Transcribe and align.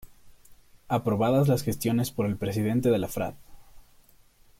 Aprobadas 0.87 1.47
las 1.47 1.61
gestiones 1.61 2.09
por 2.09 2.25
el 2.25 2.35
Presidente 2.35 2.89
de 2.89 2.97
la 2.97 3.05
F.r.a.d. 3.05 3.37